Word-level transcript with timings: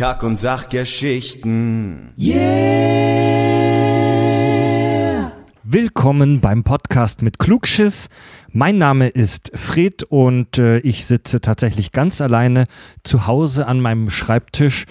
Kack- 0.00 0.22
und 0.22 0.38
Sachgeschichten. 0.38 2.14
Yeah! 2.16 2.40
Willkommen 5.62 6.40
beim 6.40 6.64
Podcast 6.64 7.20
mit 7.20 7.38
Klugschiss. 7.38 8.08
Mein 8.50 8.78
Name 8.78 9.08
ist 9.08 9.52
Fred 9.54 10.04
und 10.04 10.56
äh, 10.56 10.78
ich 10.78 11.04
sitze 11.04 11.42
tatsächlich 11.42 11.92
ganz 11.92 12.22
alleine 12.22 12.64
zu 13.02 13.26
Hause 13.26 13.66
an 13.66 13.82
meinem 13.82 14.08
Schreibtisch 14.08 14.86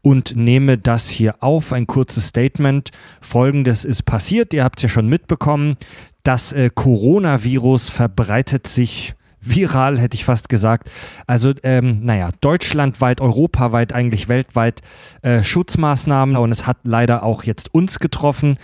und 0.00 0.34
nehme 0.34 0.78
das 0.78 1.10
hier 1.10 1.42
auf. 1.42 1.74
Ein 1.74 1.86
kurzes 1.86 2.28
Statement. 2.28 2.90
Folgendes 3.20 3.84
ist 3.84 4.06
passiert. 4.06 4.54
Ihr 4.54 4.64
habt 4.64 4.78
es 4.78 4.84
ja 4.84 4.88
schon 4.88 5.10
mitbekommen. 5.10 5.76
Das 6.22 6.54
äh, 6.54 6.70
Coronavirus 6.74 7.90
verbreitet 7.90 8.66
sich 8.66 9.14
viral, 9.44 9.98
hätte 9.98 10.16
ich 10.16 10.24
fast 10.24 10.48
gesagt. 10.48 10.90
Also, 11.26 11.52
ähm, 11.62 12.00
naja, 12.02 12.30
deutschlandweit, 12.40 13.20
europaweit, 13.20 13.92
eigentlich 13.92 14.28
weltweit 14.28 14.80
äh, 15.22 15.42
Schutzmaßnahmen 15.42 16.36
und 16.36 16.52
es 16.52 16.66
hat 16.66 16.78
leider 16.84 17.22
auch 17.22 17.44
jetzt 17.44 17.72
uns 17.74 17.98
getroffen. 17.98 18.58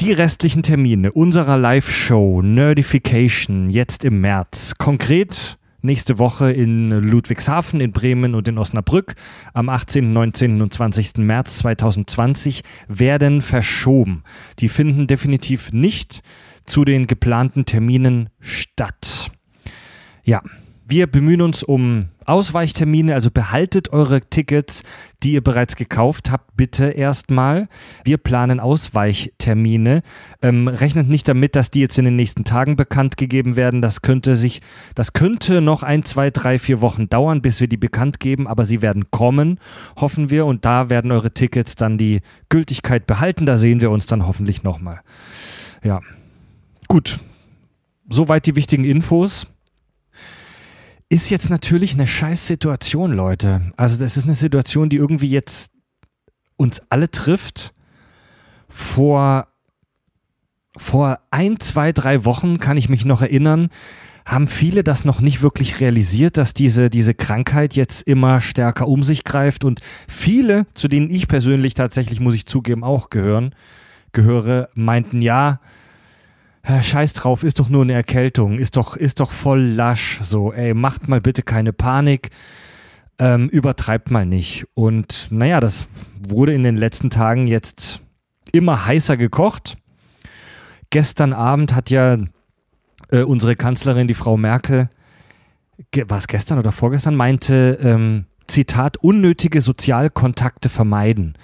Die 0.00 0.12
restlichen 0.12 0.62
Termine 0.62 1.12
unserer 1.12 1.56
Live-Show 1.56 2.42
Nerdification 2.42 3.70
jetzt 3.70 4.04
im 4.04 4.20
März. 4.20 4.74
Konkret 4.76 5.56
nächste 5.84 6.18
Woche 6.18 6.50
in 6.50 6.90
Ludwigshafen, 6.90 7.80
in 7.80 7.92
Bremen 7.92 8.34
und 8.34 8.48
in 8.48 8.58
Osnabrück 8.58 9.14
am 9.52 9.68
18., 9.68 10.12
19. 10.12 10.62
und 10.62 10.72
20. 10.72 11.18
März 11.18 11.58
2020 11.58 12.62
werden 12.88 13.42
verschoben. 13.42 14.24
Die 14.58 14.68
finden 14.68 15.06
definitiv 15.06 15.72
nicht 15.72 16.22
zu 16.66 16.84
den 16.84 17.06
geplanten 17.06 17.66
Terminen 17.66 18.30
statt. 18.40 19.30
Ja, 20.24 20.42
wir 20.86 21.06
bemühen 21.06 21.40
uns 21.40 21.62
um 21.62 22.08
Ausweichtermine, 22.26 23.14
also 23.14 23.30
behaltet 23.30 23.92
eure 23.92 24.20
Tickets, 24.20 24.82
die 25.22 25.32
ihr 25.32 25.42
bereits 25.42 25.76
gekauft 25.76 26.30
habt, 26.30 26.56
bitte 26.56 26.86
erstmal. 26.86 27.68
Wir 28.04 28.18
planen 28.18 28.60
Ausweichtermine. 28.60 30.02
Ähm, 30.42 30.68
rechnet 30.68 31.08
nicht 31.08 31.26
damit, 31.26 31.56
dass 31.56 31.70
die 31.70 31.80
jetzt 31.80 31.98
in 31.98 32.04
den 32.04 32.16
nächsten 32.16 32.44
Tagen 32.44 32.76
bekannt 32.76 33.16
gegeben 33.16 33.56
werden. 33.56 33.80
Das 33.80 34.02
könnte 34.02 34.36
sich, 34.36 34.60
das 34.94 35.14
könnte 35.14 35.60
noch 35.60 35.82
ein, 35.82 36.04
zwei, 36.04 36.30
drei, 36.30 36.58
vier 36.58 36.80
Wochen 36.80 37.08
dauern, 37.08 37.40
bis 37.40 37.60
wir 37.60 37.68
die 37.68 37.76
bekannt 37.76 38.20
geben, 38.20 38.46
aber 38.46 38.64
sie 38.64 38.82
werden 38.82 39.10
kommen, 39.10 39.58
hoffen 39.96 40.28
wir. 40.30 40.44
Und 40.46 40.64
da 40.64 40.90
werden 40.90 41.12
eure 41.12 41.32
Tickets 41.32 41.76
dann 41.76 41.98
die 41.98 42.20
Gültigkeit 42.50 43.06
behalten. 43.06 43.46
Da 43.46 43.56
sehen 43.56 43.80
wir 43.80 43.90
uns 43.90 44.06
dann 44.06 44.26
hoffentlich 44.26 44.62
nochmal. 44.62 45.00
Ja. 45.82 46.00
Gut. 46.88 47.20
Soweit 48.10 48.44
die 48.46 48.54
wichtigen 48.54 48.84
Infos 48.84 49.46
ist 51.14 51.30
jetzt 51.30 51.48
natürlich 51.48 51.94
eine 51.94 52.08
scheiß 52.08 52.44
Situation, 52.44 53.12
Leute. 53.12 53.72
Also 53.76 53.96
das 54.00 54.16
ist 54.16 54.24
eine 54.24 54.34
Situation, 54.34 54.88
die 54.88 54.96
irgendwie 54.96 55.30
jetzt 55.30 55.70
uns 56.56 56.82
alle 56.88 57.08
trifft. 57.08 57.72
Vor, 58.68 59.46
vor 60.76 61.20
ein, 61.30 61.60
zwei, 61.60 61.92
drei 61.92 62.24
Wochen 62.24 62.58
kann 62.58 62.76
ich 62.76 62.88
mich 62.88 63.04
noch 63.04 63.22
erinnern, 63.22 63.68
haben 64.26 64.48
viele 64.48 64.82
das 64.82 65.04
noch 65.04 65.20
nicht 65.20 65.40
wirklich 65.40 65.78
realisiert, 65.78 66.36
dass 66.36 66.52
diese, 66.52 66.90
diese 66.90 67.14
Krankheit 67.14 67.74
jetzt 67.74 68.02
immer 68.02 68.40
stärker 68.40 68.88
um 68.88 69.04
sich 69.04 69.22
greift 69.22 69.62
und 69.64 69.82
viele, 70.08 70.66
zu 70.74 70.88
denen 70.88 71.10
ich 71.10 71.28
persönlich 71.28 71.74
tatsächlich, 71.74 72.18
muss 72.18 72.34
ich 72.34 72.46
zugeben, 72.46 72.82
auch 72.82 73.08
gehören, 73.10 73.54
gehöre, 74.10 74.68
meinten, 74.74 75.22
ja, 75.22 75.60
Scheiß 76.64 77.12
drauf, 77.12 77.42
ist 77.42 77.60
doch 77.60 77.68
nur 77.68 77.82
eine 77.82 77.92
Erkältung, 77.92 78.58
ist 78.58 78.76
doch, 78.76 78.96
ist 78.96 79.20
doch 79.20 79.30
voll 79.30 79.60
lasch. 79.62 80.20
So, 80.22 80.52
ey, 80.52 80.72
macht 80.72 81.08
mal 81.08 81.20
bitte 81.20 81.42
keine 81.42 81.72
Panik, 81.72 82.30
ähm, 83.18 83.48
übertreibt 83.50 84.10
mal 84.10 84.24
nicht. 84.24 84.66
Und 84.74 85.28
naja, 85.30 85.60
das 85.60 85.86
wurde 86.26 86.54
in 86.54 86.62
den 86.62 86.76
letzten 86.76 87.10
Tagen 87.10 87.46
jetzt 87.46 88.00
immer 88.52 88.86
heißer 88.86 89.16
gekocht. 89.16 89.76
Gestern 90.88 91.32
Abend 91.32 91.74
hat 91.74 91.90
ja 91.90 92.18
äh, 93.10 93.22
unsere 93.22 93.56
Kanzlerin, 93.56 94.08
die 94.08 94.14
Frau 94.14 94.36
Merkel, 94.36 94.88
war 96.06 96.18
es 96.18 96.28
gestern 96.28 96.58
oder 96.58 96.72
vorgestern, 96.72 97.14
meinte, 97.14 97.78
ähm, 97.82 98.24
Zitat, 98.46 98.96
unnötige 98.98 99.60
Sozialkontakte 99.60 100.68
vermeiden. 100.68 101.36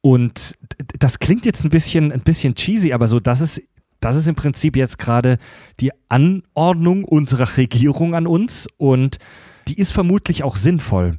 Und 0.00 0.58
das 0.98 1.20
klingt 1.20 1.46
jetzt 1.46 1.64
ein 1.64 1.70
bisschen, 1.70 2.10
ein 2.10 2.22
bisschen 2.22 2.54
cheesy, 2.54 2.92
aber 2.92 3.06
so, 3.06 3.20
das 3.20 3.40
ist 3.40 3.62
das 4.02 4.16
ist 4.16 4.28
im 4.28 4.34
Prinzip 4.34 4.76
jetzt 4.76 4.98
gerade 4.98 5.38
die 5.80 5.92
Anordnung 6.08 7.04
unserer 7.04 7.56
Regierung 7.56 8.14
an 8.14 8.26
uns 8.26 8.68
und 8.76 9.18
die 9.68 9.78
ist 9.78 9.92
vermutlich 9.92 10.42
auch 10.42 10.56
sinnvoll. 10.56 11.18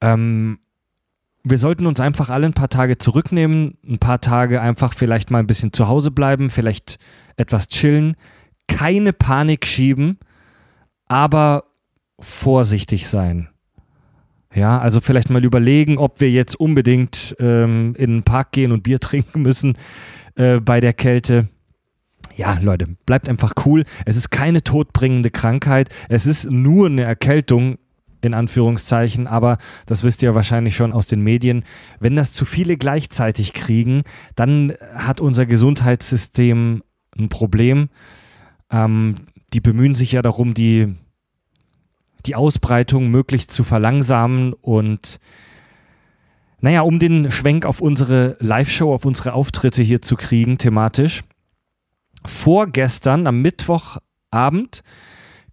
Ähm, 0.00 0.58
wir 1.42 1.58
sollten 1.58 1.86
uns 1.86 2.00
einfach 2.00 2.28
alle 2.28 2.46
ein 2.46 2.52
paar 2.52 2.68
Tage 2.68 2.98
zurücknehmen, 2.98 3.78
ein 3.88 3.98
paar 3.98 4.20
Tage 4.20 4.60
einfach 4.60 4.92
vielleicht 4.92 5.30
mal 5.30 5.38
ein 5.38 5.46
bisschen 5.46 5.72
zu 5.72 5.88
Hause 5.88 6.10
bleiben, 6.10 6.50
vielleicht 6.50 6.98
etwas 7.36 7.68
chillen, 7.68 8.16
keine 8.68 9.12
Panik 9.12 9.64
schieben, 9.64 10.18
aber 11.06 11.64
vorsichtig 12.18 13.08
sein. 13.08 13.48
Ja, 14.54 14.78
also 14.78 15.00
vielleicht 15.00 15.30
mal 15.30 15.44
überlegen, 15.44 15.98
ob 15.98 16.20
wir 16.20 16.30
jetzt 16.30 16.58
unbedingt 16.58 17.36
ähm, 17.38 17.94
in 17.96 18.10
den 18.10 18.22
Park 18.22 18.52
gehen 18.52 18.72
und 18.72 18.82
Bier 18.82 19.00
trinken 19.00 19.42
müssen 19.42 19.78
äh, 20.34 20.60
bei 20.60 20.80
der 20.80 20.92
Kälte 20.92 21.48
ja, 22.36 22.58
Leute, 22.60 22.86
bleibt 23.06 23.28
einfach 23.28 23.54
cool. 23.64 23.84
Es 24.04 24.16
ist 24.16 24.30
keine 24.30 24.62
todbringende 24.62 25.30
Krankheit. 25.30 25.88
Es 26.08 26.26
ist 26.26 26.50
nur 26.50 26.86
eine 26.86 27.02
Erkältung, 27.02 27.78
in 28.20 28.34
Anführungszeichen, 28.34 29.26
aber 29.26 29.58
das 29.86 30.02
wisst 30.02 30.22
ihr 30.22 30.34
wahrscheinlich 30.34 30.76
schon 30.76 30.92
aus 30.92 31.06
den 31.06 31.22
Medien. 31.22 31.64
Wenn 31.98 32.16
das 32.16 32.32
zu 32.32 32.44
viele 32.44 32.76
gleichzeitig 32.76 33.54
kriegen, 33.54 34.02
dann 34.34 34.74
hat 34.94 35.20
unser 35.20 35.46
Gesundheitssystem 35.46 36.82
ein 37.18 37.28
Problem. 37.30 37.88
Ähm, 38.70 39.14
die 39.54 39.60
bemühen 39.60 39.94
sich 39.94 40.12
ja 40.12 40.22
darum, 40.22 40.52
die, 40.54 40.94
die 42.26 42.34
Ausbreitung 42.34 43.10
möglichst 43.10 43.50
zu 43.50 43.64
verlangsamen 43.64 44.52
und 44.52 45.20
naja, 46.60 46.80
um 46.80 46.98
den 46.98 47.30
Schwenk 47.30 47.64
auf 47.64 47.80
unsere 47.80 48.36
Live-Show, 48.40 48.92
auf 48.92 49.04
unsere 49.04 49.34
Auftritte 49.34 49.82
hier 49.82 50.02
zu 50.02 50.16
kriegen, 50.16 50.58
thematisch 50.58 51.22
vorgestern, 52.26 53.26
am 53.26 53.42
Mittwochabend, 53.42 54.82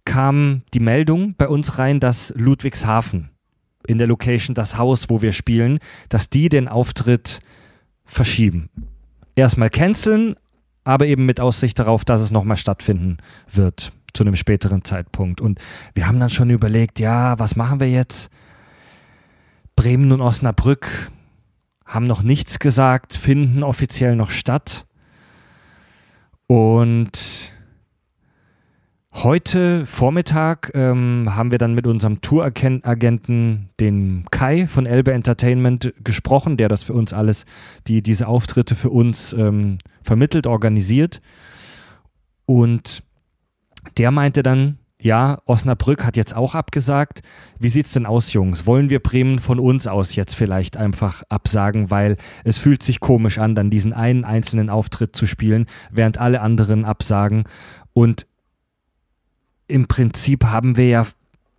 kam 0.04 0.62
die 0.74 0.80
Meldung 0.80 1.34
bei 1.36 1.48
uns 1.48 1.78
rein, 1.78 2.00
dass 2.00 2.32
Ludwigshafen 2.36 3.30
in 3.86 3.98
der 3.98 4.06
Location, 4.06 4.54
das 4.54 4.78
Haus, 4.78 5.10
wo 5.10 5.22
wir 5.22 5.32
spielen, 5.32 5.78
dass 6.08 6.30
die 6.30 6.48
den 6.48 6.68
Auftritt 6.68 7.40
verschieben. 8.04 8.70
Erstmal 9.36 9.70
canceln, 9.70 10.36
aber 10.84 11.06
eben 11.06 11.26
mit 11.26 11.40
Aussicht 11.40 11.78
darauf, 11.78 12.04
dass 12.04 12.20
es 12.20 12.30
nochmal 12.30 12.56
stattfinden 12.56 13.18
wird 13.50 13.92
zu 14.12 14.22
einem 14.22 14.36
späteren 14.36 14.84
Zeitpunkt. 14.84 15.40
Und 15.40 15.58
wir 15.94 16.06
haben 16.06 16.20
dann 16.20 16.30
schon 16.30 16.50
überlegt, 16.50 17.00
ja, 17.00 17.38
was 17.38 17.56
machen 17.56 17.80
wir 17.80 17.90
jetzt? 17.90 18.30
Bremen 19.76 20.12
und 20.12 20.20
Osnabrück 20.20 21.10
haben 21.84 22.06
noch 22.06 22.22
nichts 22.22 22.58
gesagt, 22.58 23.16
finden 23.16 23.62
offiziell 23.62 24.16
noch 24.16 24.30
statt. 24.30 24.86
Und 26.46 27.52
heute 29.12 29.86
Vormittag 29.86 30.72
ähm, 30.74 31.34
haben 31.34 31.50
wir 31.50 31.58
dann 31.58 31.74
mit 31.74 31.86
unserem 31.86 32.20
Touragenten, 32.20 33.70
den 33.80 34.24
Kai 34.30 34.66
von 34.66 34.84
Elbe 34.84 35.12
Entertainment, 35.12 35.94
gesprochen, 36.02 36.56
der 36.56 36.68
das 36.68 36.82
für 36.82 36.92
uns 36.92 37.12
alles, 37.12 37.46
die 37.86 38.02
diese 38.02 38.28
Auftritte 38.28 38.74
für 38.74 38.90
uns 38.90 39.32
ähm, 39.32 39.78
vermittelt, 40.02 40.46
organisiert. 40.46 41.22
Und 42.44 43.02
der 43.96 44.10
meinte 44.10 44.42
dann, 44.42 44.78
ja, 45.04 45.42
Osnabrück 45.44 46.02
hat 46.02 46.16
jetzt 46.16 46.34
auch 46.34 46.54
abgesagt. 46.54 47.20
Wie 47.58 47.68
sieht's 47.68 47.92
denn 47.92 48.06
aus, 48.06 48.32
Jungs? 48.32 48.64
Wollen 48.64 48.88
wir 48.88 49.00
Bremen 49.00 49.38
von 49.38 49.58
uns 49.58 49.86
aus 49.86 50.14
jetzt 50.14 50.34
vielleicht 50.34 50.78
einfach 50.78 51.22
absagen, 51.28 51.90
weil 51.90 52.16
es 52.42 52.56
fühlt 52.56 52.82
sich 52.82 53.00
komisch 53.00 53.36
an, 53.36 53.54
dann 53.54 53.68
diesen 53.68 53.92
einen 53.92 54.24
einzelnen 54.24 54.70
Auftritt 54.70 55.14
zu 55.14 55.26
spielen, 55.26 55.66
während 55.90 56.16
alle 56.16 56.40
anderen 56.40 56.86
absagen. 56.86 57.44
Und 57.92 58.26
im 59.66 59.88
Prinzip 59.88 60.44
haben 60.44 60.78
wir 60.78 60.88
ja 60.88 61.06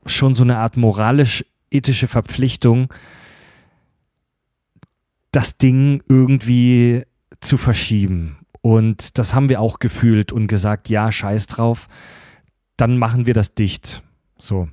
schon 0.08 0.34
so 0.34 0.44
eine 0.44 0.58
Art 0.58 0.76
moralisch-ethische 0.76 2.08
Verpflichtung, 2.08 2.92
das 5.32 5.56
Ding 5.58 6.02
irgendwie 6.10 7.04
zu 7.42 7.58
verschieben. 7.58 8.40
Und 8.62 9.20
das 9.20 9.36
haben 9.36 9.50
wir 9.50 9.62
auch 9.62 9.78
gefühlt 9.78 10.32
und 10.32 10.48
gesagt, 10.48 10.90
ja, 10.90 11.12
scheiß 11.12 11.46
drauf 11.46 11.88
dann 12.78 12.98
machen 12.98 13.26
wir 13.26 13.34
das 13.34 13.54
dicht. 13.54 14.04
So. 14.38 14.68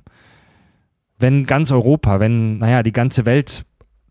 Wenn 1.17 1.45
ganz 1.45 1.71
Europa, 1.71 2.19
wenn, 2.19 2.57
naja, 2.57 2.83
die 2.83 2.91
ganze 2.91 3.25
Welt 3.25 3.65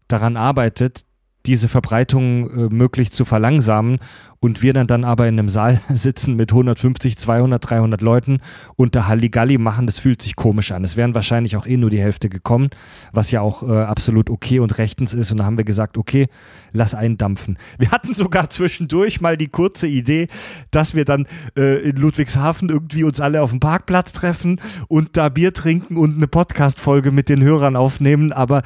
daran 0.09 0.37
arbeitet, 0.37 1.05
diese 1.47 1.69
Verbreitung 1.69 2.51
äh, 2.51 2.75
möglichst 2.75 3.15
zu 3.15 3.25
verlangsamen 3.25 3.99
und 4.43 4.61
wir 4.61 4.73
dann, 4.73 4.89
dann 4.89 5.05
aber 5.05 5.29
in 5.29 5.39
einem 5.39 5.49
Saal 5.49 5.81
sitzen 5.95 6.35
mit 6.35 6.51
150, 6.51 7.17
200, 7.17 7.71
300 7.71 8.03
Leuten 8.03 8.41
und 8.75 8.97
da 8.97 9.07
Halligalli 9.07 9.57
machen, 9.57 9.87
das 9.87 10.01
fühlt 10.01 10.21
sich 10.21 10.35
komisch 10.35 10.73
an. 10.73 10.83
Es 10.83 10.97
wären 10.97 11.15
wahrscheinlich 11.15 11.57
auch 11.57 11.65
eh 11.65 11.77
nur 11.77 11.91
die 11.91 12.01
Hälfte 12.01 12.29
gekommen, 12.29 12.71
was 13.13 13.31
ja 13.31 13.41
auch 13.41 13.63
äh, 13.63 13.83
absolut 13.83 14.31
okay 14.31 14.59
und 14.59 14.79
rechtens 14.79 15.15
ist. 15.15 15.31
Und 15.31 15.39
da 15.39 15.45
haben 15.45 15.57
wir 15.57 15.65
gesagt, 15.65 15.97
okay, 15.97 16.27
lass 16.73 16.93
eindampfen. 16.93 17.57
Wir 17.79 17.93
hatten 17.93 18.15
sogar 18.15 18.51
zwischendurch 18.51 19.21
mal 19.21 19.37
die 19.37 19.47
kurze 19.47 19.87
Idee, 19.87 20.27
dass 20.73 20.97
wir 20.97 21.05
dann 21.05 21.27
äh, 21.57 21.81
in 21.91 21.97
Ludwigshafen 21.97 22.69
irgendwie 22.69 23.05
uns 23.05 23.21
alle 23.21 23.43
auf 23.43 23.51
dem 23.51 23.61
Parkplatz 23.61 24.13
treffen 24.13 24.61
und 24.89 25.17
da 25.17 25.29
Bier 25.29 25.55
trinken 25.55 25.97
und 25.97 26.17
eine 26.17 26.27
Podcast-Folge 26.27 27.13
mit 27.13 27.29
den 27.29 27.43
Hörern 27.43 27.77
aufnehmen, 27.77 28.33
aber 28.33 28.63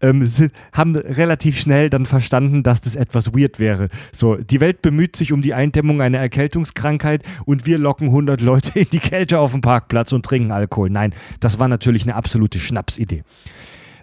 ähm, 0.00 0.26
sind, 0.26 0.52
haben 0.72 0.96
relativ 0.96 1.60
schnell 1.60 1.88
dann 1.88 2.04
verstanden, 2.04 2.19
dass 2.62 2.80
das 2.80 2.96
etwas 2.96 3.32
weird 3.32 3.58
wäre. 3.58 3.88
So, 4.12 4.36
die 4.36 4.60
Welt 4.60 4.82
bemüht 4.82 5.16
sich 5.16 5.32
um 5.32 5.42
die 5.42 5.54
Eindämmung 5.54 6.02
einer 6.02 6.18
Erkältungskrankheit 6.18 7.22
und 7.44 7.66
wir 7.66 7.78
locken 7.78 8.08
100 8.08 8.40
Leute 8.40 8.78
in 8.78 8.90
die 8.92 8.98
Kälte 8.98 9.38
auf 9.38 9.52
dem 9.52 9.60
Parkplatz 9.60 10.12
und 10.12 10.24
trinken 10.24 10.52
Alkohol. 10.52 10.90
Nein, 10.90 11.14
das 11.40 11.58
war 11.58 11.68
natürlich 11.68 12.02
eine 12.02 12.14
absolute 12.14 12.58
Schnapsidee. 12.58 13.22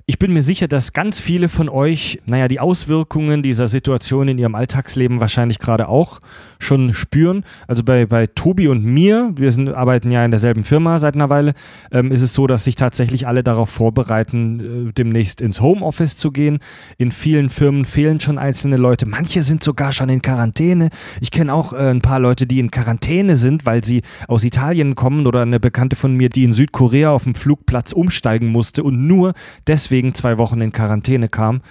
Ich 0.10 0.20
bin 0.20 0.32
mir 0.32 0.42
sicher, 0.42 0.70
dass 0.70 0.94
ganz 0.94 1.20
viele 1.20 1.50
von 1.50 1.68
euch, 1.68 2.22
naja, 2.26 2.48
die 2.48 2.62
Auswirkungen 2.62 3.44
dieser 3.44 3.68
Situation 3.68 4.30
in 4.30 4.38
ihrem 4.38 4.56
Alltagsleben 4.56 5.20
wahrscheinlich 5.20 5.60
gerade 5.60 5.90
auch 5.90 6.22
schon 6.60 6.94
spüren. 6.94 7.44
Also 7.68 7.84
bei, 7.84 8.06
bei 8.06 8.26
Tobi 8.26 8.70
und 8.70 8.86
mir, 8.86 9.34
wir 9.36 9.52
sind, 9.52 9.68
arbeiten 9.68 10.10
ja 10.10 10.24
in 10.24 10.32
derselben 10.32 10.64
Firma 10.64 10.98
seit 11.00 11.16
einer 11.16 11.30
Weile, 11.30 11.56
ähm, 11.92 12.14
ist 12.14 12.22
es 12.22 12.34
so, 12.34 12.48
dass 12.48 12.64
sich 12.64 12.76
tatsächlich 12.76 13.28
alle 13.28 13.44
darauf 13.44 13.70
vorbereiten, 13.70 14.88
äh, 14.88 14.94
demnächst 14.94 15.42
ins 15.42 15.60
Homeoffice 15.60 16.16
zu 16.16 16.32
gehen. 16.32 16.60
In 16.98 17.12
vielen 17.12 17.50
Firmen 17.50 17.84
fehlen 17.84 18.22
schon 18.22 18.38
einzelne 18.38 18.78
Leute. 18.78 19.06
Manche 19.08 19.44
sind 19.44 19.62
sogar 19.62 19.92
schon 19.92 20.08
in 20.08 20.22
Quarantäne. 20.22 20.88
Ich 21.20 21.32
kenne 21.32 21.54
auch 21.54 21.74
äh, 21.74 21.90
ein 21.90 22.00
paar 22.00 22.20
Leute, 22.20 22.48
die 22.48 22.62
in 22.62 22.72
Quarantäne 22.72 23.36
sind, 23.36 23.66
weil 23.66 23.84
sie 23.84 24.04
aus 24.30 24.46
Italien 24.46 24.96
kommen 24.96 25.28
oder 25.28 25.42
eine 25.42 25.60
Bekannte 25.60 25.98
von 25.98 26.16
mir, 26.16 26.30
die 26.30 26.46
in 26.46 26.54
Südkorea 26.54 27.12
auf 27.12 27.26
dem 27.26 27.36
Flugplatz 27.36 27.92
umsteigen 27.92 28.48
musste 28.48 28.84
und 28.84 29.06
nur 29.06 29.34
deswegen 29.68 29.97
deswegen 29.98 30.14
zwei 30.14 30.38
Wochen 30.38 30.62
in 30.62 30.72
Quarantäne 30.72 31.28
kam. 31.28 31.62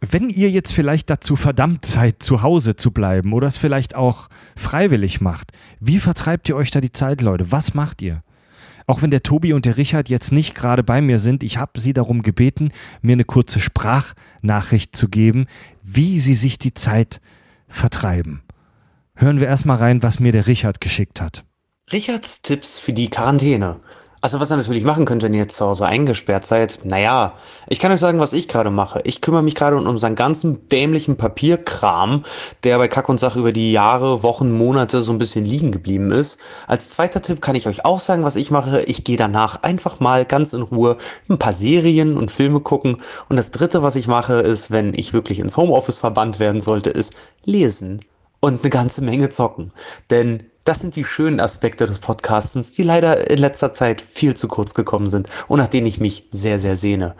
Wenn 0.00 0.30
ihr 0.30 0.50
jetzt 0.50 0.72
vielleicht 0.72 1.10
dazu 1.10 1.36
verdammt 1.36 1.84
seid, 1.84 2.22
zu 2.22 2.42
Hause 2.42 2.76
zu 2.76 2.92
bleiben 2.92 3.34
oder 3.34 3.46
es 3.46 3.58
vielleicht 3.58 3.94
auch 3.94 4.28
freiwillig 4.56 5.20
macht, 5.20 5.52
wie 5.78 5.98
vertreibt 5.98 6.48
ihr 6.48 6.56
euch 6.56 6.70
da 6.70 6.80
die 6.80 6.92
Zeit, 6.92 7.20
Leute? 7.20 7.52
Was 7.52 7.74
macht 7.74 8.00
ihr? 8.00 8.22
Auch 8.86 9.02
wenn 9.02 9.10
der 9.10 9.22
Tobi 9.22 9.52
und 9.52 9.66
der 9.66 9.76
Richard 9.76 10.08
jetzt 10.08 10.32
nicht 10.32 10.54
gerade 10.54 10.82
bei 10.82 11.02
mir 11.02 11.18
sind, 11.18 11.42
ich 11.42 11.58
habe 11.58 11.78
sie 11.78 11.92
darum 11.92 12.22
gebeten, 12.22 12.70
mir 13.02 13.12
eine 13.12 13.24
kurze 13.24 13.60
Sprachnachricht 13.60 14.96
zu 14.96 15.08
geben, 15.08 15.46
wie 15.82 16.18
sie 16.20 16.36
sich 16.36 16.56
die 16.56 16.72
Zeit 16.72 17.20
vertreiben. 17.68 18.42
Hören 19.14 19.40
wir 19.40 19.48
erstmal 19.48 19.76
rein, 19.76 20.02
was 20.02 20.20
mir 20.20 20.32
der 20.32 20.46
Richard 20.46 20.80
geschickt 20.80 21.20
hat. 21.20 21.44
Richards 21.92 22.40
Tipps 22.40 22.78
für 22.80 22.94
die 22.94 23.10
Quarantäne. 23.10 23.80
Also 24.26 24.40
was 24.40 24.50
ihr 24.50 24.56
natürlich 24.56 24.82
machen 24.82 25.04
könnt, 25.04 25.22
wenn 25.22 25.34
ihr 25.34 25.42
jetzt 25.42 25.56
zu 25.56 25.64
Hause 25.64 25.86
eingesperrt 25.86 26.44
seid, 26.44 26.80
naja, 26.82 27.34
ich 27.68 27.78
kann 27.78 27.92
euch 27.92 28.00
sagen, 28.00 28.18
was 28.18 28.32
ich 28.32 28.48
gerade 28.48 28.70
mache. 28.70 29.00
Ich 29.04 29.20
kümmere 29.20 29.44
mich 29.44 29.54
gerade 29.54 29.76
um 29.76 29.86
unseren 29.86 30.16
ganzen 30.16 30.68
dämlichen 30.68 31.16
Papierkram, 31.16 32.24
der 32.64 32.76
bei 32.78 32.88
Kack 32.88 33.08
und 33.08 33.20
Sach 33.20 33.36
über 33.36 33.52
die 33.52 33.70
Jahre, 33.70 34.24
Wochen, 34.24 34.50
Monate 34.50 35.00
so 35.00 35.12
ein 35.12 35.18
bisschen 35.18 35.44
liegen 35.44 35.70
geblieben 35.70 36.10
ist. 36.10 36.40
Als 36.66 36.90
zweiter 36.90 37.22
Tipp 37.22 37.40
kann 37.40 37.54
ich 37.54 37.68
euch 37.68 37.84
auch 37.84 38.00
sagen, 38.00 38.24
was 38.24 38.34
ich 38.34 38.50
mache. 38.50 38.82
Ich 38.82 39.04
gehe 39.04 39.16
danach 39.16 39.62
einfach 39.62 40.00
mal 40.00 40.24
ganz 40.24 40.54
in 40.54 40.62
Ruhe 40.62 40.96
ein 41.28 41.38
paar 41.38 41.52
Serien 41.52 42.16
und 42.16 42.32
Filme 42.32 42.58
gucken. 42.58 43.02
Und 43.28 43.36
das 43.36 43.52
dritte, 43.52 43.84
was 43.84 43.94
ich 43.94 44.08
mache, 44.08 44.40
ist, 44.40 44.72
wenn 44.72 44.92
ich 44.92 45.12
wirklich 45.12 45.38
ins 45.38 45.56
Homeoffice 45.56 46.00
verbannt 46.00 46.40
werden 46.40 46.60
sollte, 46.60 46.90
ist 46.90 47.14
lesen 47.44 48.00
und 48.46 48.62
eine 48.62 48.70
ganze 48.70 49.02
Menge 49.02 49.28
zocken. 49.30 49.72
Denn 50.08 50.44
das 50.62 50.80
sind 50.80 50.94
die 50.96 51.04
schönen 51.04 51.40
Aspekte 51.40 51.86
des 51.86 51.98
Podcastens, 51.98 52.72
die 52.72 52.82
leider 52.82 53.28
in 53.30 53.38
letzter 53.38 53.72
Zeit 53.72 54.00
viel 54.00 54.34
zu 54.34 54.46
kurz 54.46 54.74
gekommen 54.74 55.06
sind 55.08 55.28
und 55.48 55.58
nach 55.58 55.68
denen 55.68 55.86
ich 55.86 56.00
mich 56.00 56.24
sehr, 56.30 56.58
sehr 56.58 56.76
sehne. 56.76 57.14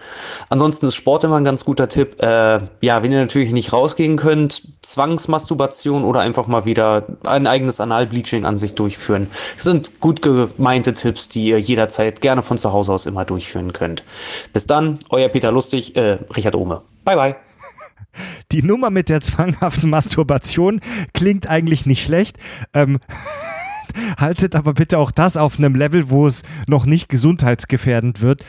Ansonsten 0.50 0.86
ist 0.86 0.94
Sport 0.96 1.24
immer 1.24 1.36
ein 1.36 1.44
ganz 1.44 1.64
guter 1.64 1.88
Tipp. 1.88 2.20
Äh, 2.22 2.60
ja, 2.80 3.02
wenn 3.02 3.12
ihr 3.12 3.20
natürlich 3.20 3.52
nicht 3.52 3.72
rausgehen 3.72 4.16
könnt, 4.16 4.62
Zwangsmasturbation 4.82 6.04
oder 6.04 6.20
einfach 6.20 6.46
mal 6.46 6.64
wieder 6.64 7.06
ein 7.24 7.46
eigenes 7.46 7.80
Analbleaching 7.80 8.44
an 8.44 8.58
sich 8.58 8.74
durchführen. 8.74 9.28
Das 9.56 9.64
sind 9.64 10.00
gut 10.00 10.22
gemeinte 10.22 10.94
Tipps, 10.94 11.28
die 11.28 11.46
ihr 11.46 11.60
jederzeit 11.60 12.20
gerne 12.20 12.42
von 12.42 12.58
zu 12.58 12.72
Hause 12.72 12.92
aus 12.92 13.06
immer 13.06 13.24
durchführen 13.24 13.72
könnt. 13.72 14.04
Bis 14.52 14.66
dann, 14.66 14.98
euer 15.10 15.28
Peter 15.28 15.50
Lustig, 15.50 15.96
äh, 15.96 16.18
Richard 16.36 16.54
Ohme. 16.54 16.82
Bye, 17.04 17.16
bye. 17.16 17.36
Die 18.52 18.62
Nummer 18.62 18.90
mit 18.90 19.08
der 19.08 19.20
zwanghaften 19.20 19.90
Masturbation 19.90 20.80
klingt 21.14 21.48
eigentlich 21.48 21.86
nicht 21.86 22.04
schlecht. 22.04 22.38
Ähm, 22.72 22.98
haltet 24.18 24.54
aber 24.54 24.74
bitte 24.74 24.98
auch 24.98 25.10
das 25.10 25.36
auf 25.36 25.58
einem 25.58 25.74
Level, 25.74 26.10
wo 26.10 26.26
es 26.26 26.42
noch 26.66 26.86
nicht 26.86 27.08
gesundheitsgefährdend 27.08 28.20
wird. 28.20 28.44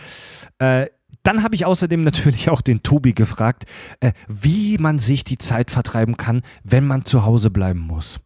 Äh, 0.60 0.88
dann 1.24 1.44
habe 1.44 1.56
ich 1.56 1.66
außerdem 1.66 2.04
natürlich 2.04 2.50
auch 2.50 2.62
den 2.62 2.84
Tobi 2.84 3.14
gefragt, 3.14 3.66
äh, 4.00 4.14
wie 4.28 4.78
man 4.78 5.00
sich 5.00 5.24
die 5.24 5.38
Zeit 5.38 5.72
vertreiben 5.72 6.16
kann, 6.16 6.42
wenn 6.64 6.86
man 6.86 7.06
zu 7.06 7.26
Hause 7.26 7.50
bleiben 7.50 7.82
muss. 7.82 8.20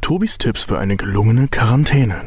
Tobis 0.00 0.38
Tipps 0.38 0.64
für 0.64 0.78
eine 0.78 0.96
gelungene 0.96 1.48
Quarantäne. 1.48 2.22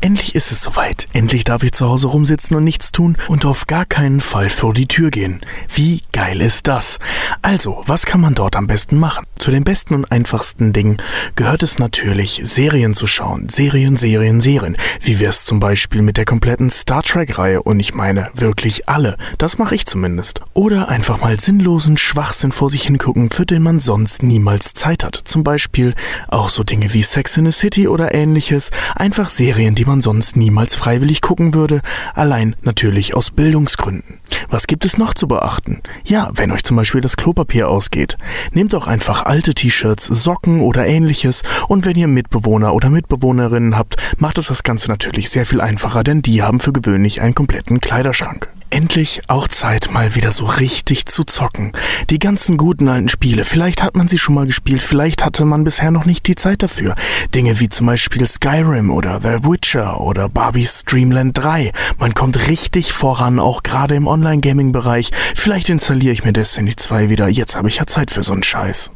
Endlich 0.00 0.34
ist 0.34 0.52
es 0.52 0.60
soweit. 0.60 1.06
Endlich 1.12 1.44
darf 1.44 1.62
ich 1.62 1.72
zu 1.72 1.86
Hause 1.88 2.08
rumsitzen 2.08 2.56
und 2.56 2.64
nichts 2.64 2.92
tun 2.92 3.16
und 3.28 3.44
auf 3.44 3.66
gar 3.66 3.84
keinen 3.84 4.20
Fall 4.20 4.50
vor 4.50 4.72
die 4.72 4.86
Tür 4.86 5.10
gehen. 5.10 5.40
Wie 5.74 6.02
geil 6.12 6.40
ist 6.40 6.68
das? 6.68 6.98
Also, 7.42 7.82
was 7.86 8.06
kann 8.06 8.20
man 8.20 8.34
dort 8.34 8.56
am 8.56 8.66
besten 8.66 8.98
machen? 8.98 9.26
Zu 9.38 9.50
den 9.50 9.64
besten 9.64 9.94
und 9.94 10.10
einfachsten 10.10 10.72
Dingen 10.72 10.96
gehört 11.34 11.62
es 11.62 11.78
natürlich, 11.78 12.40
Serien 12.44 12.94
zu 12.94 13.06
schauen. 13.06 13.48
Serien, 13.48 13.96
Serien, 13.96 14.40
Serien. 14.40 14.76
Wie 15.00 15.20
wär's 15.20 15.44
zum 15.44 15.60
Beispiel 15.60 16.02
mit 16.02 16.16
der 16.16 16.24
kompletten 16.24 16.70
Star 16.70 17.02
Trek-Reihe? 17.02 17.62
Und 17.62 17.80
ich 17.80 17.94
meine 17.94 18.30
wirklich 18.34 18.88
alle. 18.88 19.16
Das 19.38 19.58
mache 19.58 19.74
ich 19.74 19.86
zumindest. 19.86 20.40
Oder 20.54 20.88
einfach 20.88 21.20
mal 21.20 21.38
sinnlosen 21.40 21.96
Schwachsinn 21.96 22.52
vor 22.52 22.70
sich 22.70 22.84
hingucken, 22.84 23.30
für 23.30 23.46
den 23.46 23.62
man 23.62 23.80
sonst 23.80 24.22
niemals 24.22 24.74
Zeit 24.74 25.04
hat. 25.04 25.16
Zum 25.24 25.44
Beispiel 25.44 25.94
auch 26.28 26.48
so 26.48 26.62
Dinge 26.62 26.94
wie 26.94 27.02
Sex 27.02 27.36
in 27.36 27.46
the 27.46 27.52
City 27.52 27.88
oder 27.88 28.14
ähnliches. 28.14 28.70
Einfach 28.94 29.28
Serien 29.28 29.65
Serien, 29.66 29.74
die 29.74 29.84
man 29.84 30.00
sonst 30.00 30.36
niemals 30.36 30.76
freiwillig 30.76 31.22
gucken 31.22 31.52
würde, 31.52 31.82
allein 32.14 32.54
natürlich 32.62 33.14
aus 33.14 33.32
Bildungsgründen. 33.32 34.20
Was 34.48 34.68
gibt 34.68 34.84
es 34.84 34.96
noch 34.96 35.12
zu 35.12 35.26
beachten? 35.26 35.80
Ja, 36.04 36.30
wenn 36.34 36.52
euch 36.52 36.62
zum 36.62 36.76
Beispiel 36.76 37.00
das 37.00 37.16
Klopapier 37.16 37.68
ausgeht, 37.68 38.16
nehmt 38.52 38.76
auch 38.76 38.86
einfach 38.86 39.24
alte 39.24 39.54
T-Shirts, 39.54 40.06
Socken 40.06 40.60
oder 40.60 40.86
ähnliches 40.86 41.42
und 41.66 41.84
wenn 41.84 41.96
ihr 41.96 42.06
Mitbewohner 42.06 42.74
oder 42.74 42.90
Mitbewohnerinnen 42.90 43.76
habt, 43.76 43.96
macht 44.18 44.38
es 44.38 44.46
das 44.46 44.62
Ganze 44.62 44.88
natürlich 44.88 45.30
sehr 45.30 45.46
viel 45.46 45.60
einfacher, 45.60 46.04
denn 46.04 46.22
die 46.22 46.44
haben 46.44 46.60
für 46.60 46.72
gewöhnlich 46.72 47.20
einen 47.20 47.34
kompletten 47.34 47.80
Kleiderschrank. 47.80 48.48
Endlich 48.68 49.22
auch 49.28 49.46
Zeit, 49.46 49.90
mal 49.92 50.16
wieder 50.16 50.32
so 50.32 50.44
richtig 50.44 51.06
zu 51.06 51.22
zocken. 51.22 51.70
Die 52.10 52.18
ganzen 52.18 52.56
guten 52.56 52.88
alten 52.88 53.08
Spiele, 53.08 53.44
vielleicht 53.44 53.80
hat 53.80 53.94
man 53.96 54.08
sie 54.08 54.18
schon 54.18 54.34
mal 54.34 54.46
gespielt, 54.46 54.82
vielleicht 54.82 55.24
hatte 55.24 55.44
man 55.44 55.62
bisher 55.62 55.92
noch 55.92 56.04
nicht 56.04 56.26
die 56.26 56.34
Zeit 56.34 56.64
dafür. 56.64 56.96
Dinge 57.32 57.60
wie 57.60 57.68
zum 57.68 57.86
Beispiel 57.86 58.26
Skyrim 58.26 58.90
oder 58.90 59.20
The 59.20 59.48
Witcher 59.48 60.00
oder 60.00 60.28
Barbie's 60.28 60.84
Dreamland 60.84 61.38
3. 61.38 61.72
Man 61.98 62.14
kommt 62.14 62.48
richtig 62.48 62.92
voran, 62.92 63.38
auch 63.38 63.62
gerade 63.62 63.94
im 63.94 64.08
Online-Gaming-Bereich. 64.08 65.12
Vielleicht 65.36 65.70
installiere 65.70 66.12
ich 66.12 66.24
mir 66.24 66.32
Destiny 66.32 66.74
2 66.74 67.08
wieder, 67.08 67.28
jetzt 67.28 67.54
habe 67.54 67.68
ich 67.68 67.76
ja 67.76 67.86
Zeit 67.86 68.10
für 68.10 68.24
so 68.24 68.32
einen 68.32 68.42
Scheiß. 68.42 68.90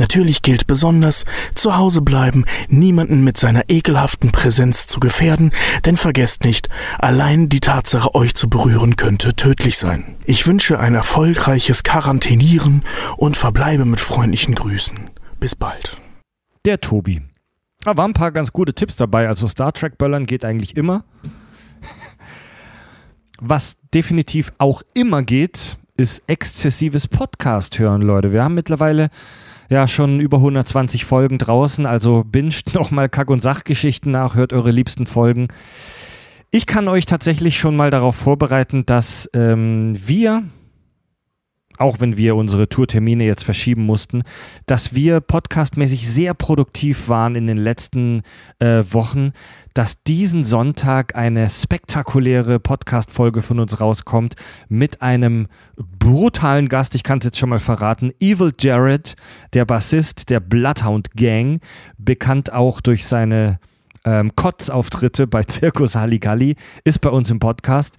Natürlich 0.00 0.40
gilt 0.40 0.66
besonders, 0.66 1.26
zu 1.54 1.76
Hause 1.76 2.00
bleiben, 2.00 2.46
niemanden 2.68 3.22
mit 3.22 3.36
seiner 3.36 3.68
ekelhaften 3.68 4.32
Präsenz 4.32 4.86
zu 4.86 4.98
gefährden, 4.98 5.52
denn 5.84 5.98
vergesst 5.98 6.42
nicht, 6.42 6.70
allein 6.98 7.50
die 7.50 7.60
Tatsache, 7.60 8.14
euch 8.14 8.34
zu 8.34 8.48
berühren, 8.48 8.96
könnte 8.96 9.34
tödlich 9.34 9.76
sein. 9.76 10.16
Ich 10.24 10.46
wünsche 10.46 10.80
ein 10.80 10.94
erfolgreiches 10.94 11.82
Quarantänieren 11.82 12.82
und 13.18 13.36
verbleibe 13.36 13.84
mit 13.84 14.00
freundlichen 14.00 14.54
Grüßen. 14.54 15.10
Bis 15.38 15.54
bald. 15.54 15.98
Der 16.64 16.80
Tobi. 16.80 17.20
Da 17.84 17.94
waren 17.98 18.12
ein 18.12 18.14
paar 18.14 18.32
ganz 18.32 18.52
gute 18.52 18.72
Tipps 18.72 18.96
dabei. 18.96 19.28
Also 19.28 19.48
Star 19.48 19.74
Trek 19.74 19.98
Böllern 19.98 20.24
geht 20.24 20.46
eigentlich 20.46 20.78
immer. 20.78 21.04
Was 23.38 23.76
definitiv 23.92 24.50
auch 24.56 24.80
immer 24.94 25.22
geht, 25.22 25.76
ist 25.98 26.22
exzessives 26.26 27.06
Podcast 27.06 27.78
hören, 27.78 28.00
Leute. 28.00 28.32
Wir 28.32 28.42
haben 28.42 28.54
mittlerweile 28.54 29.10
ja 29.70 29.88
schon 29.88 30.20
über 30.20 30.38
120 30.38 31.06
Folgen 31.06 31.38
draußen, 31.38 31.86
also 31.86 32.24
binscht 32.24 32.74
nochmal 32.74 33.08
Kack- 33.08 33.30
und 33.30 33.40
Sachgeschichten 33.40 34.12
nach, 34.12 34.34
hört 34.34 34.52
eure 34.52 34.70
liebsten 34.70 35.06
Folgen. 35.06 35.48
Ich 36.50 36.66
kann 36.66 36.88
euch 36.88 37.06
tatsächlich 37.06 37.58
schon 37.58 37.76
mal 37.76 37.90
darauf 37.90 38.16
vorbereiten, 38.16 38.84
dass 38.84 39.30
ähm, 39.32 39.96
wir 40.04 40.42
auch 41.80 41.98
wenn 41.98 42.16
wir 42.16 42.36
unsere 42.36 42.68
Tourtermine 42.68 43.24
jetzt 43.24 43.44
verschieben 43.44 43.86
mussten, 43.86 44.22
dass 44.66 44.94
wir 44.94 45.20
podcastmäßig 45.20 46.08
sehr 46.08 46.34
produktiv 46.34 47.08
waren 47.08 47.34
in 47.34 47.46
den 47.46 47.56
letzten 47.56 48.22
äh, 48.58 48.84
Wochen, 48.90 49.32
dass 49.72 50.02
diesen 50.02 50.44
Sonntag 50.44 51.16
eine 51.16 51.48
spektakuläre 51.48 52.60
Podcast-Folge 52.60 53.40
von 53.40 53.60
uns 53.60 53.80
rauskommt 53.80 54.36
mit 54.68 55.00
einem 55.00 55.48
brutalen 55.76 56.68
Gast, 56.68 56.94
ich 56.94 57.02
kann 57.02 57.18
es 57.20 57.24
jetzt 57.24 57.38
schon 57.38 57.48
mal 57.48 57.58
verraten, 57.58 58.12
Evil 58.20 58.52
Jared, 58.58 59.16
der 59.54 59.64
Bassist 59.64 60.28
der 60.28 60.40
Bloodhound 60.40 61.12
Gang, 61.16 61.60
bekannt 61.96 62.52
auch 62.52 62.80
durch 62.80 63.06
seine 63.06 63.58
ähm, 64.04 64.34
Kotz-Auftritte 64.36 65.26
bei 65.26 65.42
Zirkus 65.48 65.94
Halligalli, 65.94 66.56
ist 66.84 67.00
bei 67.00 67.10
uns 67.10 67.30
im 67.30 67.38
Podcast. 67.38 67.96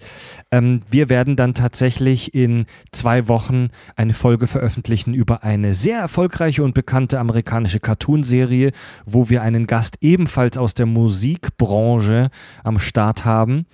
Ähm, 0.50 0.82
wir 0.90 1.08
werden 1.08 1.36
dann 1.36 1.54
tatsächlich 1.54 2.34
in 2.34 2.66
zwei 2.92 3.28
Wochen 3.28 3.68
eine 3.96 4.14
Folge 4.14 4.46
veröffentlichen 4.46 5.14
über 5.14 5.44
eine 5.44 5.74
sehr 5.74 5.98
erfolgreiche 5.98 6.62
und 6.62 6.74
bekannte 6.74 7.18
amerikanische 7.18 7.80
Cartoonserie, 7.80 8.72
wo 9.06 9.28
wir 9.28 9.42
einen 9.42 9.66
Gast 9.66 9.96
ebenfalls 10.00 10.58
aus 10.58 10.74
der 10.74 10.86
Musikbranche 10.86 12.30
am 12.64 12.78
Start 12.78 13.24
haben. 13.24 13.66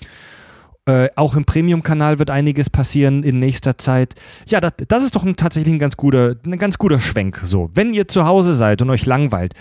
Äh, 0.89 1.11
auch 1.17 1.37
im 1.37 1.45
Premium-Kanal 1.45 2.19
wird 2.19 2.31
einiges 2.31 2.71
passieren 2.71 3.23
in 3.23 3.39
nächster 3.39 3.77
Zeit. 3.77 4.15
Ja, 4.47 4.59
das, 4.59 4.73
das 4.89 5.05
ist 5.05 5.15
doch 5.15 5.23
ein, 5.23 5.37
tatsächlich 5.37 5.75
ein 5.75 5.79
ganz 5.79 5.99
guter, 5.99 6.37
ein 6.47 6.59
ganz 6.59 6.79
guter 6.79 6.99
Schwenk. 6.99 7.41
So, 7.45 7.71
wenn 7.75 7.93
ihr 7.93 8.09
zu 8.09 8.25
Hause 8.25 8.55
seid 8.55 8.81
und 8.81 8.89
euch 8.89 9.05
langweilt, 9.05 9.53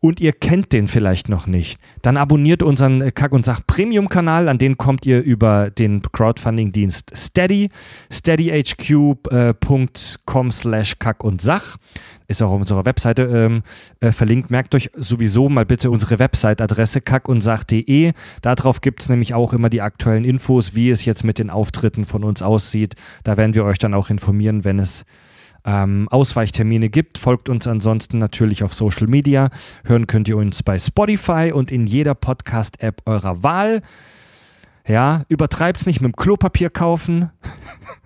und 0.00 0.20
ihr 0.20 0.32
kennt 0.32 0.72
den 0.72 0.88
vielleicht 0.88 1.28
noch 1.28 1.46
nicht, 1.46 1.78
dann 2.02 2.16
abonniert 2.16 2.62
unseren 2.62 3.02
äh, 3.02 3.12
Kack 3.12 3.32
und 3.32 3.44
Sach 3.44 3.60
Premium-Kanal. 3.66 4.48
An 4.48 4.58
den 4.58 4.78
kommt 4.78 5.04
ihr 5.06 5.22
über 5.22 5.70
den 5.70 6.02
Crowdfunding-Dienst 6.02 7.12
Steady, 7.14 7.68
steadyhq.com 8.10 9.88
äh, 10.46 10.50
slash 10.50 10.98
Kack 10.98 11.22
und 11.22 11.42
Sach. 11.42 11.76
Ist 12.28 12.42
auch 12.42 12.52
auf 12.52 12.60
unserer 12.60 12.84
Webseite 12.86 13.22
ähm, 13.24 13.62
äh, 13.98 14.12
verlinkt. 14.12 14.50
Merkt 14.50 14.74
euch 14.74 14.90
sowieso 14.94 15.48
mal 15.48 15.66
bitte 15.66 15.90
unsere 15.90 16.20
Website-Adresse 16.20 17.00
kackundsach.de. 17.00 18.12
Darauf 18.40 18.80
gibt 18.80 19.02
es 19.02 19.08
nämlich 19.08 19.34
auch 19.34 19.52
immer 19.52 19.68
die 19.68 19.82
aktuellen 19.82 20.24
Infos, 20.24 20.74
wie 20.74 20.90
es 20.90 21.04
jetzt 21.04 21.24
mit 21.24 21.38
den 21.38 21.50
Auftritten 21.50 22.04
von 22.04 22.22
uns 22.22 22.40
aussieht. 22.40 22.94
Da 23.24 23.36
werden 23.36 23.54
wir 23.54 23.64
euch 23.64 23.78
dann 23.78 23.94
auch 23.94 24.10
informieren, 24.10 24.64
wenn 24.64 24.78
es 24.78 25.04
ähm, 25.64 26.08
Ausweichtermine 26.10 26.88
gibt. 26.88 27.18
Folgt 27.18 27.48
uns 27.48 27.66
ansonsten 27.66 28.18
natürlich 28.18 28.62
auf 28.62 28.74
Social 28.74 29.06
Media. 29.06 29.50
Hören 29.84 30.06
könnt 30.06 30.28
ihr 30.28 30.36
uns 30.36 30.62
bei 30.62 30.78
Spotify 30.78 31.52
und 31.54 31.70
in 31.70 31.86
jeder 31.86 32.14
Podcast-App 32.14 33.02
eurer 33.06 33.42
Wahl. 33.42 33.82
Ja, 34.86 35.24
übertreibt's 35.28 35.86
nicht 35.86 36.00
mit 36.00 36.12
dem 36.12 36.16
Klopapier 36.16 36.70
kaufen. 36.70 37.30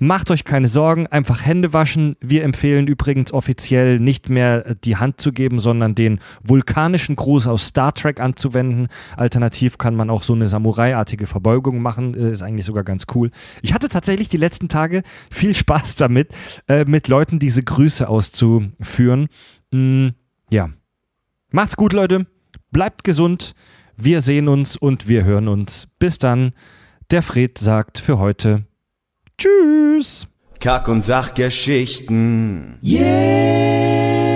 Macht 0.00 0.30
euch 0.30 0.44
keine 0.44 0.68
Sorgen, 0.68 1.08
einfach 1.08 1.44
Hände 1.44 1.72
waschen. 1.72 2.16
Wir 2.20 2.44
empfehlen 2.44 2.86
übrigens 2.86 3.32
offiziell 3.32 3.98
nicht 3.98 4.28
mehr 4.28 4.76
die 4.76 4.96
Hand 4.96 5.20
zu 5.20 5.32
geben, 5.32 5.58
sondern 5.58 5.96
den 5.96 6.20
vulkanischen 6.44 7.16
Gruß 7.16 7.48
aus 7.48 7.66
Star 7.66 7.92
Trek 7.92 8.20
anzuwenden. 8.20 8.86
Alternativ 9.16 9.76
kann 9.76 9.96
man 9.96 10.08
auch 10.08 10.22
so 10.22 10.34
eine 10.34 10.46
Samurai-artige 10.46 11.26
Verbeugung 11.26 11.82
machen, 11.82 12.14
äh, 12.14 12.30
ist 12.30 12.42
eigentlich 12.42 12.66
sogar 12.66 12.84
ganz 12.84 13.06
cool. 13.14 13.32
Ich 13.60 13.74
hatte 13.74 13.88
tatsächlich 13.88 14.28
die 14.28 14.36
letzten 14.36 14.68
Tage 14.68 15.02
viel 15.32 15.54
Spaß 15.54 15.96
damit, 15.96 16.32
äh, 16.68 16.84
mit 16.84 17.08
Leuten 17.08 17.40
diese 17.40 17.64
Grüße 17.64 18.08
auszuführen. 18.08 19.28
Mm, 19.72 20.08
ja. 20.50 20.70
Macht's 21.50 21.76
gut, 21.76 21.92
Leute. 21.92 22.26
Bleibt 22.70 23.02
gesund. 23.02 23.54
Wir 23.96 24.20
sehen 24.20 24.46
uns 24.46 24.76
und 24.76 25.08
wir 25.08 25.24
hören 25.24 25.48
uns. 25.48 25.88
Bis 25.98 26.18
dann. 26.18 26.52
Der 27.10 27.22
Fred 27.22 27.58
sagt 27.58 27.98
für 27.98 28.18
heute 28.18 28.67
Tschüss. 29.38 30.26
Kack- 30.58 30.88
und 30.88 31.02
Sachgeschichten. 31.02 32.78
Yeah. 32.82 34.27